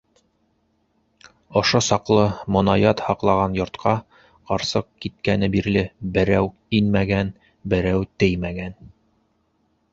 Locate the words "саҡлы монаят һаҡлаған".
1.87-3.59